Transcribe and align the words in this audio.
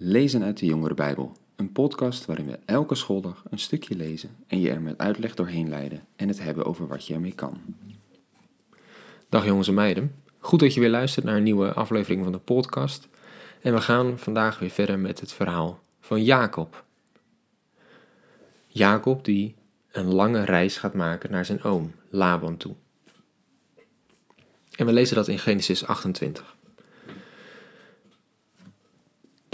Lezen 0.00 0.42
uit 0.42 0.58
de 0.58 0.66
Jongere 0.66 0.94
Bijbel, 0.94 1.36
een 1.56 1.72
podcast 1.72 2.24
waarin 2.26 2.46
we 2.46 2.58
elke 2.64 2.94
schooldag 2.94 3.42
een 3.50 3.58
stukje 3.58 3.96
lezen 3.96 4.36
en 4.46 4.60
je 4.60 4.70
er 4.70 4.80
met 4.80 4.98
uitleg 4.98 5.34
doorheen 5.34 5.68
leiden 5.68 6.06
en 6.16 6.28
het 6.28 6.42
hebben 6.42 6.64
over 6.64 6.86
wat 6.86 7.06
je 7.06 7.14
ermee 7.14 7.34
kan. 7.34 7.60
Dag 9.28 9.44
jongens 9.44 9.68
en 9.68 9.74
meiden, 9.74 10.14
goed 10.38 10.60
dat 10.60 10.74
je 10.74 10.80
weer 10.80 10.90
luistert 10.90 11.24
naar 11.24 11.36
een 11.36 11.42
nieuwe 11.42 11.72
aflevering 11.72 12.22
van 12.22 12.32
de 12.32 12.38
podcast. 12.38 13.08
En 13.60 13.74
we 13.74 13.80
gaan 13.80 14.18
vandaag 14.18 14.58
weer 14.58 14.70
verder 14.70 14.98
met 14.98 15.20
het 15.20 15.32
verhaal 15.32 15.80
van 16.00 16.24
Jacob. 16.24 16.84
Jacob 18.66 19.24
die 19.24 19.54
een 19.92 20.14
lange 20.14 20.44
reis 20.44 20.76
gaat 20.76 20.94
maken 20.94 21.30
naar 21.30 21.44
zijn 21.44 21.62
oom 21.62 21.92
Laban 22.10 22.56
toe. 22.56 22.74
En 24.76 24.86
we 24.86 24.92
lezen 24.92 25.16
dat 25.16 25.28
in 25.28 25.38
Genesis 25.38 25.86
28. 25.86 26.56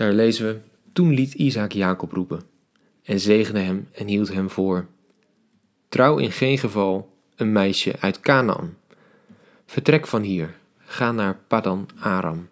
Daar 0.04 0.12
lezen 0.12 0.46
we: 0.46 0.60
Toen 0.92 1.12
liet 1.12 1.34
Isaac 1.34 1.72
Jacob 1.72 2.12
roepen 2.12 2.42
en 3.02 3.20
zegende 3.20 3.60
hem 3.60 3.88
en 3.92 4.06
hield 4.06 4.32
hem 4.32 4.50
voor: 4.50 4.86
Trouw 5.88 6.18
in 6.18 6.32
geen 6.32 6.58
geval 6.58 7.08
een 7.36 7.52
meisje 7.52 7.94
uit 8.00 8.20
Canaan. 8.20 8.76
Vertrek 9.66 10.06
van 10.06 10.22
hier, 10.22 10.54
ga 10.78 11.12
naar 11.12 11.38
Padan 11.46 11.88
Aram, 12.00 12.48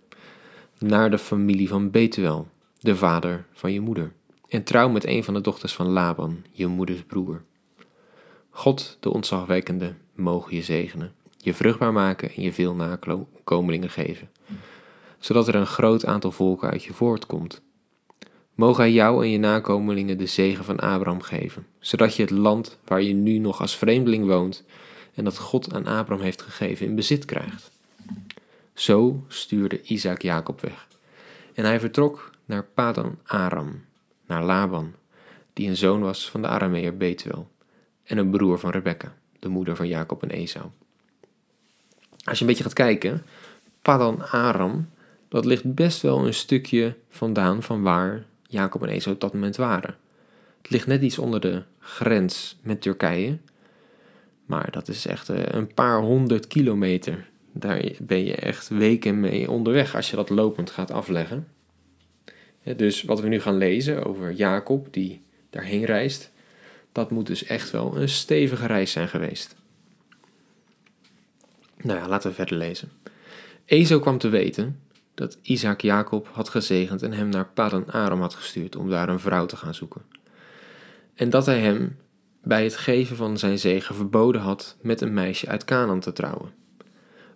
naar 0.79 1.11
de 1.11 1.19
familie 1.19 1.69
van 1.69 1.91
Betuel, 1.91 2.49
de 2.81 2.97
vader 2.97 3.45
van 3.53 3.73
je 3.73 3.81
moeder, 3.81 4.13
en 4.49 4.65
trouw 4.65 4.89
met 4.89 5.07
een 5.07 5.25
van 5.25 5.35
de 5.35 5.41
dochters 5.41 5.75
van 5.75 5.87
Laban, 5.87 6.45
je 6.51 6.67
moeders 6.67 7.03
broer. 7.03 7.43
God, 8.51 8.97
de 9.01 9.11
ontzagwekkende, 9.11 9.95
mogen 10.15 10.57
je 10.57 10.63
zegenen, 10.63 11.13
je 11.37 11.55
vruchtbaar 11.55 11.93
maken 11.93 12.31
en 12.35 12.43
je 12.43 12.53
veel 12.53 12.75
nakomelingen 12.75 13.91
geven 13.91 14.31
zodat 15.23 15.49
er 15.49 15.55
een 15.55 15.67
groot 15.67 16.07
aantal 16.07 16.33
volken 16.33 16.71
uit 16.71 16.85
je 16.85 16.93
voortkomt. 16.93 17.61
Mogen 18.55 18.83
hij 18.83 18.93
jou 18.93 19.25
en 19.25 19.31
je 19.31 19.39
nakomelingen 19.39 20.19
de 20.19 20.27
zegen 20.27 20.65
van 20.65 20.79
Abraham 20.79 21.21
geven, 21.21 21.67
zodat 21.79 22.17
je 22.17 22.23
het 22.23 22.31
land 22.31 22.79
waar 22.85 23.03
je 23.03 23.15
nu 23.15 23.39
nog 23.39 23.61
als 23.61 23.77
vreemdeling 23.77 24.27
woont 24.27 24.65
en 25.15 25.25
dat 25.25 25.39
God 25.39 25.75
aan 25.75 25.87
Abraham 25.87 26.25
heeft 26.25 26.43
gegeven 26.43 26.87
in 26.87 26.95
bezit 26.95 27.25
krijgt. 27.25 27.71
Zo 28.75 29.25
stuurde 29.29 29.83
Isaac 29.83 30.23
Jacob 30.23 30.61
weg. 30.61 30.89
En 31.55 31.65
hij 31.65 31.81
vertrok 31.81 32.31
naar 32.45 32.65
Padan 32.65 33.19
Aram, 33.25 33.85
naar 34.27 34.45
Laban, 34.45 34.93
die 35.53 35.69
een 35.69 35.77
zoon 35.77 36.01
was 36.01 36.31
van 36.31 36.43
de 36.43 36.49
Arameer 36.49 36.97
Betuel 36.97 37.51
en 38.05 38.19
een 38.19 38.31
broer 38.31 38.59
van 38.59 38.71
Rebekka, 38.71 39.15
de 39.39 39.49
moeder 39.49 39.77
van 39.77 39.89
Jacob 39.89 40.23
en 40.23 40.31
Esau. 40.31 40.67
Als 42.25 42.39
je 42.39 42.45
een 42.45 42.51
beetje 42.51 42.65
gaat 42.65 42.73
kijken, 42.73 43.23
Padan 43.83 44.31
Aram 44.31 44.89
dat 45.33 45.45
ligt 45.45 45.75
best 45.75 46.03
wel 46.03 46.27
een 46.27 46.35
stukje 46.35 46.95
vandaan 47.09 47.63
van 47.63 47.83
waar 47.83 48.25
Jacob 48.47 48.83
en 48.83 48.89
Esau 48.89 49.15
op 49.15 49.21
dat 49.21 49.33
moment 49.33 49.57
waren. 49.57 49.97
Het 50.63 50.71
ligt 50.71 50.87
net 50.87 51.03
iets 51.03 51.19
onder 51.19 51.41
de 51.41 51.63
grens 51.79 52.59
met 52.63 52.83
Turkije, 52.83 53.39
maar 54.47 54.71
dat 54.71 54.89
is 54.89 55.07
echt 55.07 55.29
eh, 55.29 55.43
een 55.45 55.75
paar 55.75 56.01
honderd 56.01 56.47
kilometer. 56.47 57.29
Daar 57.53 57.91
ben 57.99 58.25
je 58.25 58.35
echt 58.35 58.69
weken 58.69 59.21
mee 59.21 59.51
onderweg 59.51 59.95
als 59.95 60.11
je 60.11 60.17
dat 60.17 60.31
lopend 60.31 60.71
gaat 60.71 60.91
afleggen. 60.91 61.49
Dus 62.77 63.03
wat 63.03 63.21
we 63.21 63.29
nu 63.29 63.41
gaan 63.41 63.57
lezen 63.57 64.05
over 64.05 64.33
Jacob 64.33 64.93
die 64.93 65.23
daarheen 65.51 65.85
reist, 65.85 66.31
dat 66.93 67.11
moet 67.11 67.27
dus 67.27 67.45
echt 67.45 67.71
wel 67.71 67.97
een 67.97 68.09
stevige 68.09 68.67
reis 68.67 68.93
zijn 68.93 69.09
geweest. 69.09 69.55
Nou 71.83 71.99
ja, 71.99 72.09
laten 72.09 72.31
we 72.31 72.37
verder 72.37 72.57
lezen. 72.57 72.91
Esau 73.65 74.01
kwam 74.01 74.19
te 74.19 74.29
weten 74.29 74.91
dat 75.15 75.39
Isaac 75.43 75.81
Jacob 75.81 76.29
had 76.33 76.49
gezegend 76.49 77.03
en 77.03 77.13
hem 77.13 77.29
naar 77.29 77.49
Padan 77.55 77.87
Aram 77.91 78.21
had 78.21 78.35
gestuurd 78.35 78.77
om 78.77 78.91
daar 78.91 79.09
een 79.09 79.21
vrouw 79.21 79.47
te 79.47 79.57
gaan 79.57 79.75
zoeken. 79.75 80.03
En 81.15 81.31
dat 81.31 81.47
hij 81.47 81.61
hem 81.61 81.97
bij 82.43 82.65
het 82.65 82.77
geven 82.77 83.17
van 83.17 83.39
zijn 83.39 83.59
zegen 83.59 83.95
verboden 83.95 84.41
had 84.41 84.77
met 84.81 85.01
een 85.01 85.15
meisje 85.15 85.49
uit 85.49 85.65
Canaan 85.65 86.01
te 86.01 86.13
trouwen. 86.13 86.53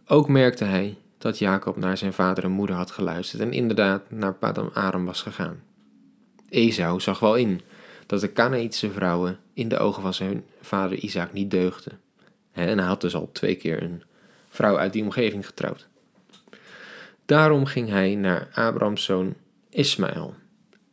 Ook 0.06 0.28
merkte 0.28 0.64
hij 0.64 0.96
dat 1.18 1.38
Jacob 1.38 1.76
naar 1.76 1.96
zijn 1.96 2.12
vader 2.12 2.44
en 2.44 2.50
moeder 2.50 2.76
had 2.76 2.90
geluisterd 2.90 3.42
en 3.42 3.52
inderdaad 3.52 4.10
naar 4.10 4.34
Padan 4.34 4.74
Aram 4.74 5.04
was 5.04 5.22
gegaan. 5.22 5.62
Esau 6.48 7.00
zag 7.00 7.18
wel 7.18 7.34
in 7.34 7.60
dat 8.06 8.20
de 8.20 8.32
Canaïtische 8.32 8.90
vrouwen 8.90 9.38
in 9.52 9.68
de 9.68 9.78
ogen 9.78 10.02
van 10.02 10.14
zijn 10.14 10.44
vader 10.60 10.98
Isaac 10.98 11.32
niet 11.32 11.50
deugden. 11.50 12.00
En 12.52 12.78
hij 12.78 12.86
had 12.86 13.00
dus 13.00 13.14
al 13.14 13.30
twee 13.32 13.54
keer 13.54 13.82
een 13.82 14.02
vrouw 14.48 14.78
uit 14.78 14.92
die 14.92 15.02
omgeving 15.02 15.46
getrouwd. 15.46 15.88
Daarom 17.26 17.64
ging 17.64 17.88
hij 17.88 18.14
naar 18.14 18.48
Abrahams 18.54 19.04
zoon 19.04 19.34
Ismaël 19.70 20.34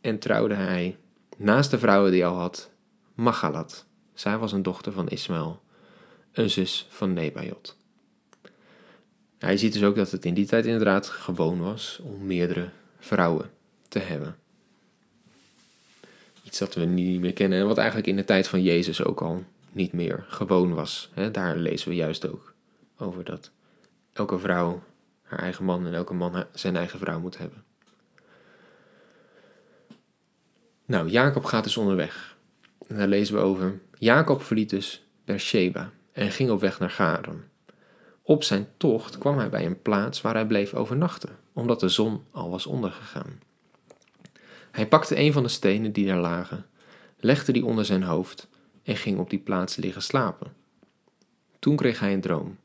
en 0.02 0.20
trouwde 0.20 0.54
hij 0.54 0.98
naast 1.38 1.72
de 1.72 1.80
vrouwen 1.80 2.12
die 2.12 2.22
hij 2.22 2.30
al 2.30 2.38
had 2.38 2.72
Machalat. 3.14 3.86
Zij 4.14 4.38
was 4.38 4.52
een 4.52 4.64
dochter 4.64 4.92
van 4.92 5.08
Ismaël, 5.08 5.62
een 6.32 6.50
zus 6.50 6.88
van 6.90 7.14
Nebajot. 7.14 7.78
Hij 9.38 9.58
ziet 9.58 9.74
dus 9.74 9.84
ook 9.84 9.96
dat 9.96 10.12
het 10.12 10.26
in 10.26 10.34
die 10.34 10.46
tijd 10.46 10.66
inderdaad 10.66 11.08
gewoon 11.08 11.60
was 11.62 12.00
om 12.04 12.26
meerdere 12.26 12.70
vrouwen 13.00 13.50
te 13.88 14.00
hebben. 14.00 14.36
Iets 16.44 16.60
dat 16.60 16.74
we 16.74 16.86
niet 16.86 17.20
meer 17.20 17.34
kennen 17.34 17.60
en 17.60 17.68
wat 17.68 17.78
eigenlijk 17.78 18.08
in 18.08 18.16
de 18.16 18.26
tijd 18.26 18.48
van 18.48 18.64
Jezus 18.64 19.04
ook 19.04 19.22
al 19.22 19.44
niet 19.72 19.94
meer 19.94 20.26
gewoon 20.28 20.74
was. 20.74 21.12
Daar 21.32 21.58
lezen 21.58 21.90
we 21.90 21.96
juist 21.96 22.28
ook 22.28 22.54
over 22.98 23.24
dat 23.24 23.52
elke 24.14 24.40
vrouw 24.40 24.84
eigen 25.38 25.66
man 25.66 25.86
en 25.86 25.94
elke 25.94 26.14
man 26.14 26.46
zijn 26.52 26.76
eigen 26.76 27.00
vrouw 27.00 27.20
moet 27.20 27.38
hebben. 27.38 27.64
Nou, 30.86 31.10
Jacob 31.10 31.46
gaat 31.46 31.64
dus 31.64 31.78
onderweg. 31.78 32.38
Daar 32.88 33.08
lezen 33.08 33.36
we 33.36 33.42
over. 33.42 33.80
Jacob 33.98 34.44
verliet 34.44 34.70
dus 34.70 35.08
Beersheba 35.26 35.92
en 36.12 36.32
ging 36.32 36.50
op 36.50 36.60
weg 36.60 36.80
naar 36.80 36.90
Garan. 36.90 37.44
Op 38.22 38.44
zijn 38.44 38.68
tocht 38.78 39.18
kwam 39.18 39.38
hij 39.38 39.50
bij 39.50 39.66
een 39.66 39.82
plaats 39.82 40.22
waar 40.22 40.34
hij 40.34 40.48
bleef 40.48 40.74
overnachten, 40.74 41.38
omdat 41.54 41.80
de 41.80 41.90
zon 41.90 42.24
al 42.32 42.50
was 42.50 42.66
ondergegaan. 42.66 43.40
Hij 44.72 44.88
pakte 44.88 45.18
een 45.18 45.34
van 45.34 45.44
de 45.44 45.50
stenen 45.50 45.92
die 45.92 46.06
daar 46.06 46.20
lagen, 46.20 46.66
legde 47.20 47.52
die 47.52 47.66
onder 47.66 47.86
zijn 47.86 48.04
hoofd 48.04 48.48
en 48.84 48.98
ging 48.98 49.20
op 49.20 49.30
die 49.30 49.40
plaats 49.40 49.76
liggen 49.76 50.02
slapen. 50.02 50.54
Toen 51.60 51.76
kreeg 51.76 52.00
hij 52.00 52.14
een 52.14 52.22
droom. 52.22 52.58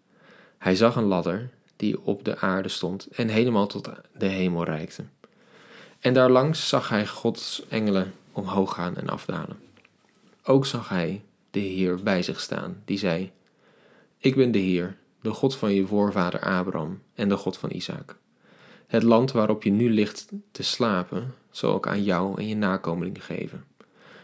Hij 0.59 0.77
zag 0.77 0.97
een 0.97 1.05
ladder 1.05 1.51
die 1.79 2.01
op 2.05 2.25
de 2.25 2.39
aarde 2.39 2.69
stond 2.69 3.07
en 3.07 3.29
helemaal 3.29 3.67
tot 3.67 3.91
de 4.17 4.27
hemel 4.27 4.65
reikte. 4.65 5.05
En 6.01 6.15
daarlangs 6.15 6.69
zag 6.69 6.89
hij 6.89 7.07
Gods 7.07 7.63
engelen 7.69 8.15
omhoog 8.33 8.75
gaan 8.75 8.97
en 8.97 9.09
afdalen. 9.09 9.59
Ook 10.45 10.67
zag 10.67 10.89
hij 10.89 11.23
de 11.51 11.61
Heer 11.61 12.03
bij 12.03 12.23
zich 12.23 12.41
staan, 12.41 12.83
die 12.85 12.99
zei: 12.99 13.31
Ik 14.19 14.35
ben 14.35 14.51
de 14.51 14.59
Heer, 14.59 14.97
de 15.21 15.31
God 15.31 15.57
van 15.57 15.75
je 15.75 15.87
voorvader 15.87 16.41
Abraham 16.41 17.03
en 17.15 17.29
de 17.29 17.37
God 17.37 17.57
van 17.59 17.71
Isaac. 17.71 18.17
Het 18.87 19.03
land 19.03 19.33
waarop 19.33 19.63
je 19.63 19.71
nu 19.71 19.91
ligt 19.91 20.29
te 20.51 20.63
slapen, 20.63 21.35
zal 21.51 21.77
ik 21.77 21.87
aan 21.87 22.03
jou 22.03 22.39
en 22.39 22.49
je 22.49 22.57
nakomeling 22.57 23.25
geven. 23.25 23.65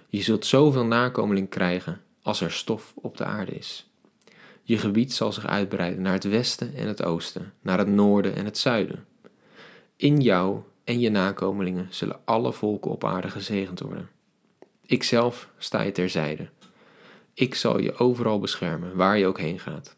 Je 0.09 0.23
zult 0.23 0.47
zoveel 0.47 0.85
nakomeling 0.85 1.49
krijgen 1.49 2.01
als 2.23 2.41
er 2.41 2.53
stof 2.53 2.93
op 2.95 3.17
de 3.17 3.25
aarde 3.25 3.53
is. 3.53 3.89
Je 4.67 4.79
gebied 4.79 5.13
zal 5.13 5.33
zich 5.33 5.47
uitbreiden 5.47 6.03
naar 6.03 6.13
het 6.13 6.25
westen 6.25 6.75
en 6.75 6.87
het 6.87 7.03
oosten, 7.03 7.53
naar 7.61 7.79
het 7.79 7.89
noorden 7.89 8.35
en 8.35 8.45
het 8.45 8.59
zuiden. 8.59 9.07
In 9.97 10.21
jou 10.21 10.61
en 10.85 11.01
je 11.01 11.11
nakomelingen 11.11 11.87
zullen 11.91 12.21
alle 12.25 12.53
volken 12.53 12.91
op 12.91 13.05
aarde 13.05 13.31
gezegend 13.31 13.81
worden. 13.81 14.09
Ikzelf 14.87 15.49
sta 15.59 15.83
je 15.83 15.93
terzijde. 15.93 16.49
Ik 17.35 17.55
zal 17.55 17.81
je 17.81 17.99
overal 17.99 18.39
beschermen, 18.39 18.97
waar 18.97 19.19
je 19.19 19.27
ook 19.27 19.39
heen 19.39 19.59
gaat. 19.59 19.97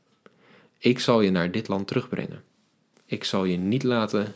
Ik 0.78 0.98
zal 0.98 1.21
je 1.21 1.31
naar 1.31 1.50
dit 1.50 1.69
land 1.69 1.87
terugbrengen. 1.87 2.43
Ik 3.04 3.25
zal 3.25 3.44
je 3.44 3.56
niet 3.56 3.83
laten, 3.83 4.34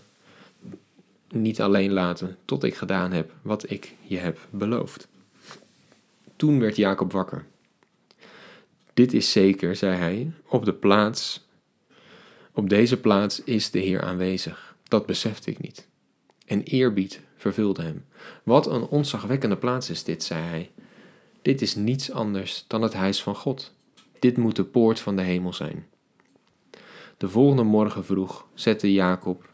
niet 1.29 1.61
alleen 1.61 1.93
laten, 1.93 2.37
tot 2.45 2.65
ik 2.65 2.75
gedaan 2.75 3.13
heb 3.13 3.33
wat 3.43 3.71
ik 3.71 3.95
je 4.03 4.19
heb 4.19 4.39
beloofd. 4.51 5.09
Toen 6.37 6.61
werd 6.61 6.77
Jacob 6.77 7.13
wakker 7.13 7.45
dit 9.01 9.13
is 9.13 9.33
zeker, 9.33 9.77
zei 9.77 9.97
hij, 9.97 10.33
op 10.49 10.65
de 10.65 10.73
plaats, 10.73 11.49
op 12.53 12.69
deze 12.69 13.01
plaats 13.01 13.45
is 13.45 13.71
de 13.71 13.79
Heer 13.79 14.03
aanwezig. 14.03 14.77
Dat 14.89 15.07
besefte 15.07 15.51
ik 15.51 15.61
niet. 15.61 15.87
En 16.47 16.63
eerbied 16.63 17.21
vervulde 17.37 17.83
hem. 17.83 18.05
Wat 18.43 18.67
een 18.67 18.83
onzagwekkende 18.83 19.57
plaats 19.57 19.91
is 19.91 20.05
dit, 20.05 20.23
zei 20.23 20.43
hij. 20.43 20.71
Dit 21.43 21.63
is 21.63 21.75
niets 21.75 22.11
anders 22.11 22.65
dan 22.67 22.83
het 22.83 22.95
huis 22.95 23.23
van 23.23 23.35
God. 23.35 23.73
Dit 24.19 24.37
moet 24.37 24.57
de 24.57 24.65
poort 24.65 25.01
van 25.01 25.17
de 25.17 25.23
hemel 25.23 25.53
zijn. 25.53 25.87
De 27.17 27.29
volgende 27.29 27.63
morgen 27.63 28.05
vroeg 28.05 28.47
zette 28.55 28.93
Jacob 28.93 29.49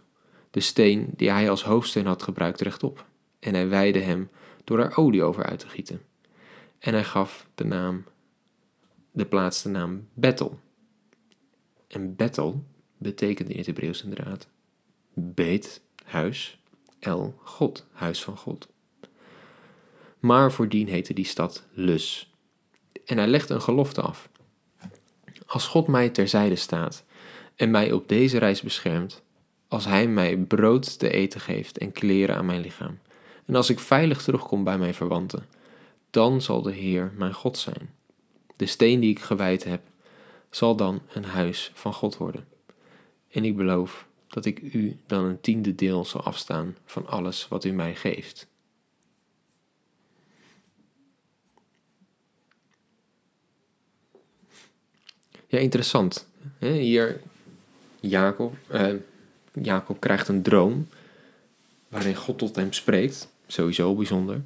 de 0.51 0.61
steen 0.61 1.09
die 1.17 1.31
hij 1.31 1.51
als 1.51 1.65
hoofdsteen 1.65 2.07
had 2.07 2.23
gebruikt 2.23 2.61
rechtop. 2.61 3.05
En 3.39 3.55
hij 3.55 3.69
wijde 3.69 4.01
hem 4.01 4.31
door 4.65 4.79
er 4.79 4.97
olie 4.97 5.23
over 5.23 5.45
uit 5.45 5.59
te 5.59 5.69
gieten. 5.69 6.03
En 6.79 6.93
hij 6.93 7.05
gaf 7.05 7.47
de 7.55 7.65
naam 7.65 8.05
de 9.17 9.27
plaats 9.27 9.63
de 9.63 9.69
naam 9.69 10.09
Bethel. 10.15 10.59
En 11.89 12.17
Bethel 12.17 12.65
betekent 12.99 13.49
in 13.49 13.57
het 13.57 13.67
Hebreeuws 13.67 14.03
inderdaad 14.03 14.49
beet, 15.15 15.81
huis, 16.05 16.59
El, 16.99 17.35
God, 17.43 17.87
huis 17.93 18.23
van 18.23 18.37
God. 18.37 18.69
maar 20.19 20.53
voordien 20.53 20.89
heette 20.89 21.15
die 21.15 21.25
stad 21.25 21.65
Lus. 21.73 22.33
En 23.05 23.17
hij 23.17 23.27
legt 23.27 23.51
een 23.51 23.63
gelofte 23.63 24.01
af. 24.01 24.29
Als 25.47 25.67
God 25.67 25.87
mij 25.87 26.11
terzijde 26.11 26.57
staat 26.57 27.05
en 27.55 27.71
mij 27.71 27.93
op 27.93 28.09
deze 28.09 28.39
reis 28.39 28.63
beschermt, 28.63 29.23
als 29.69 29.85
Hij 29.85 30.09
mij 30.09 30.37
brood 30.37 30.99
te 30.99 31.11
eten 31.11 31.41
geeft 31.41 31.79
en 31.79 31.93
kleren 31.93 32.37
aan 32.37 32.47
mijn 32.47 32.61
lichaam, 32.61 32.99
en 33.47 33.55
als 33.55 33.71
ik 33.71 33.79
veilig 33.79 34.23
terugkom 34.23 34.65
bij 34.65 34.79
mijn 34.79 34.95
verwanten, 34.95 35.47
dan 36.11 36.43
zal 36.43 36.63
de 36.63 36.73
Heer 36.73 37.13
mijn 37.17 37.35
God 37.35 37.59
zijn. 37.59 37.95
De 38.57 38.67
steen 38.67 39.01
die 39.01 39.11
ik 39.11 39.21
gewijd 39.21 39.65
heb, 39.65 39.83
zal 40.51 40.77
dan 40.77 41.03
een 41.13 41.25
huis 41.25 41.71
van 41.75 41.93
God 41.93 42.17
worden. 42.17 42.49
En 43.31 43.45
ik 43.45 43.57
beloof 43.57 44.07
dat 44.29 44.45
ik 44.45 44.61
u 44.61 44.97
dan 45.07 45.25
een 45.25 45.41
tiende 45.41 45.75
deel 45.75 46.05
zal 46.05 46.23
afstaan 46.23 46.77
van 46.85 47.07
alles 47.07 47.49
wat 47.49 47.65
u 47.65 47.71
mij 47.71 47.95
geeft. 47.95 48.47
Ja, 55.47 55.59
interessant. 55.59 56.29
Hier, 56.59 57.21
Jacob, 58.01 58.55
eh, 58.67 58.95
Jacob 59.53 60.01
krijgt 60.01 60.29
een 60.29 60.43
droom 60.43 60.89
waarin 61.89 62.15
God 62.15 62.39
tot 62.39 62.57
hem 62.57 62.73
spreekt. 62.73 63.29
Sowieso 63.47 63.95
bijzonder. 63.95 64.43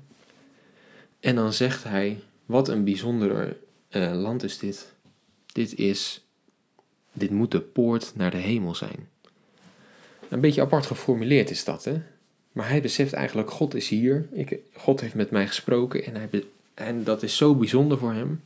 En 1.20 1.34
dan 1.34 1.52
zegt 1.52 1.84
hij, 1.84 2.22
wat 2.46 2.68
een 2.68 2.84
bijzonder 2.84 3.56
uh, 3.90 4.12
land 4.22 4.42
is 4.42 4.58
dit. 4.58 4.94
Dit 5.52 5.74
is, 5.74 6.24
dit 7.12 7.30
moet 7.30 7.50
de 7.50 7.60
poort 7.60 8.12
naar 8.14 8.30
de 8.30 8.36
hemel 8.36 8.74
zijn. 8.74 9.08
Een 10.28 10.40
beetje 10.40 10.60
apart 10.60 10.86
geformuleerd 10.86 11.50
is 11.50 11.64
dat, 11.64 11.84
hè? 11.84 12.02
Maar 12.52 12.68
hij 12.68 12.80
beseft 12.80 13.12
eigenlijk, 13.12 13.50
God 13.50 13.74
is 13.74 13.88
hier. 13.88 14.28
Ik, 14.32 14.58
God 14.72 15.00
heeft 15.00 15.14
met 15.14 15.30
mij 15.30 15.46
gesproken 15.46 16.04
en, 16.04 16.14
hij, 16.14 16.44
en 16.74 17.04
dat 17.04 17.22
is 17.22 17.36
zo 17.36 17.54
bijzonder 17.54 17.98
voor 17.98 18.12
hem. 18.12 18.42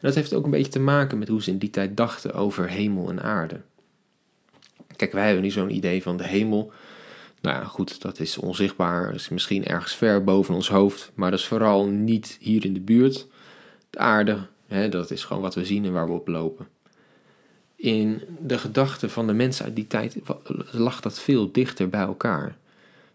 Dat 0.00 0.14
heeft 0.14 0.34
ook 0.34 0.44
een 0.44 0.50
beetje 0.50 0.72
te 0.72 0.80
maken 0.80 1.18
met 1.18 1.28
hoe 1.28 1.42
ze 1.42 1.50
in 1.50 1.58
die 1.58 1.70
tijd 1.70 1.96
dachten 1.96 2.34
over 2.34 2.68
hemel 2.68 3.10
en 3.10 3.22
aarde. 3.22 3.60
Kijk, 4.96 5.12
wij 5.12 5.24
hebben 5.24 5.42
nu 5.42 5.50
zo'n 5.50 5.74
idee 5.74 6.02
van 6.02 6.16
de 6.16 6.26
hemel. 6.26 6.72
Nou 7.40 7.56
ja, 7.56 7.64
goed, 7.64 8.00
dat 8.00 8.20
is 8.20 8.38
onzichtbaar. 8.38 9.14
Is 9.14 9.28
misschien 9.28 9.64
ergens 9.64 9.96
ver 9.96 10.24
boven 10.24 10.54
ons 10.54 10.68
hoofd. 10.68 11.10
Maar 11.14 11.30
dat 11.30 11.38
is 11.38 11.46
vooral 11.46 11.86
niet 11.86 12.36
hier 12.40 12.64
in 12.64 12.74
de 12.74 12.80
buurt. 12.80 13.26
De 13.90 13.98
aarde, 13.98 14.46
dat 14.90 15.10
is 15.10 15.24
gewoon 15.24 15.42
wat 15.42 15.54
we 15.54 15.64
zien 15.64 15.84
en 15.84 15.92
waar 15.92 16.06
we 16.06 16.12
op 16.12 16.28
lopen. 16.28 16.68
In 17.76 18.22
de 18.40 18.58
gedachten 18.58 19.10
van 19.10 19.26
de 19.26 19.32
mensen 19.32 19.64
uit 19.64 19.76
die 19.76 19.86
tijd 19.86 20.16
lag 20.70 21.00
dat 21.00 21.18
veel 21.18 21.52
dichter 21.52 21.88
bij 21.88 22.00
elkaar. 22.00 22.56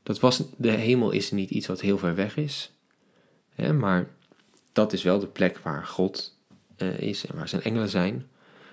Dat 0.04 0.20
was, 0.20 0.44
de 0.58 0.72
hemel 0.72 1.12
is 1.12 1.32
niet 1.32 1.50
iets 1.50 1.68
wat 1.68 1.82
heel 1.82 1.98
ver 1.98 2.16
weg 2.16 2.38
is. 2.38 2.72
Maar 3.74 4.08
dat 4.72 4.94
is 4.94 5.04
wel 5.04 5.20
de 5.20 5.28
plek 5.28 5.58
waar 5.58 5.86
God 5.86 6.38
uh, 6.78 7.00
is 7.00 7.26
en 7.26 7.36
waar 7.36 7.50
zijn 7.50 7.62
engelen 7.62 7.90
zijn. 7.90 8.28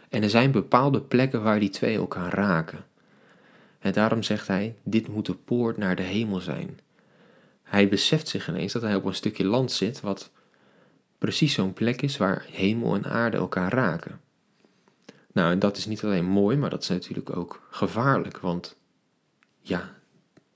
En 0.09 0.23
er 0.23 0.31
zijn 0.31 0.51
bepaalde 0.51 1.01
plekken 1.01 1.43
waar 1.43 1.61
die 1.61 1.71
twee 1.71 1.97
elkaar 1.97 2.35
raken. 2.35 2.85
En 3.79 3.93
daarom 3.93 4.23
zegt 4.23 4.47
hij: 4.47 4.75
Dit 4.83 5.09
moet 5.09 5.27
de 5.27 5.35
poort 5.35 5.77
naar 5.77 5.97
de 5.97 6.03
hemel 6.03 6.41
zijn. 6.41 6.79
Hij 7.63 7.89
beseft 7.89 8.29
zich 8.29 8.49
ineens 8.49 8.73
dat 8.73 8.83
hij 8.83 8.95
op 8.95 9.05
een 9.05 9.15
stukje 9.15 9.45
land 9.45 9.73
zit 9.73 10.01
wat 10.01 10.31
precies 11.25 11.55
zo'n 11.55 11.73
plek 11.73 12.03
is 12.03 12.17
waar 12.17 12.47
hemel 12.51 12.95
en 12.95 13.05
aarde 13.05 13.37
elkaar 13.37 13.73
raken. 13.73 14.21
Nou, 15.33 15.53
en 15.53 15.59
dat 15.59 15.77
is 15.77 15.87
niet 15.87 16.05
alleen 16.05 16.25
mooi, 16.25 16.57
maar 16.57 16.71
dat 16.71 16.83
is 16.83 16.89
natuurlijk 16.89 17.37
ook 17.37 17.67
gevaarlijk, 17.71 18.39
want 18.39 18.77
ja, 19.61 19.95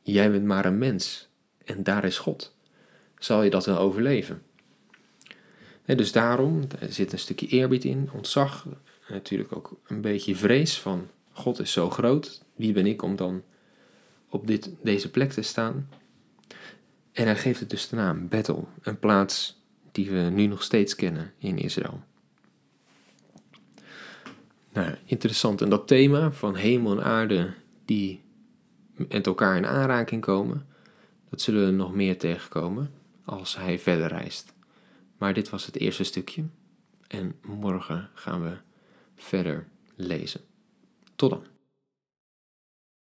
jij 0.03 0.31
bent 0.31 0.45
maar 0.45 0.65
een 0.65 0.79
mens 0.79 1.29
en 1.65 1.83
daar 1.83 2.05
is 2.05 2.19
God. 2.19 2.55
Zal 3.19 3.43
je 3.43 3.51
dat 3.51 3.67
wel 3.67 3.79
overleven? 3.79 4.43
En 5.85 5.97
dus 5.97 6.13
daarom, 6.13 6.61
zit 6.89 7.13
een 7.13 7.19
stukje 7.19 7.47
eerbied 7.47 7.85
in, 7.85 8.11
ontzag, 8.13 8.67
natuurlijk 9.09 9.57
ook 9.57 9.81
een 9.87 10.01
beetje 10.01 10.37
vrees 10.37 10.81
van 10.81 11.09
God 11.33 11.61
is 11.61 11.73
zo 11.73 11.91
groot, 11.91 12.43
wie 12.55 12.73
ben 12.73 12.87
ik 12.87 13.03
om 13.03 13.17
dan 13.17 13.43
op 14.29 14.47
dit, 14.47 14.71
deze 14.83 15.11
plek 15.11 15.33
te 15.33 15.43
staan? 15.43 15.89
En 17.13 17.25
hij 17.25 17.37
geeft 17.37 17.61
het 17.61 17.71
dus 17.71 17.89
de 17.89 17.97
naam 17.97 18.29
Bethel, 18.29 18.69
een 18.83 18.99
plaats 18.99 19.58
die 19.99 20.11
we 20.11 20.19
nu 20.19 20.47
nog 20.47 20.63
steeds 20.63 20.95
kennen 20.95 21.33
in 21.39 21.59
Israël. 21.59 22.01
Nou, 24.73 24.95
interessant. 25.05 25.63
En 25.63 25.69
dat 25.69 25.87
thema 25.87 26.33
van 26.33 26.55
hemel 26.55 26.93
en 26.93 27.05
aarde 27.05 27.55
die 27.85 28.23
met 28.95 29.27
elkaar 29.27 29.57
in 29.57 29.67
aanraking 29.67 30.23
komen, 30.23 30.67
dat 31.31 31.41
zullen 31.41 31.67
we 31.67 31.73
nog 31.73 31.95
meer 31.95 32.19
tegenkomen 32.19 32.91
als 33.25 33.57
hij 33.57 33.79
verder 33.79 34.09
reist. 34.09 34.55
Maar 35.17 35.35
dit 35.35 35.49
was 35.49 35.67
het 35.67 35.77
eerste 35.77 36.05
stukje 36.05 36.45
en 37.09 37.35
morgen 37.43 38.11
gaan 38.15 38.43
we 38.43 38.57
verder 39.15 39.67
lezen. 39.95 40.41
Tot 41.17 41.31
dan. 41.31 41.58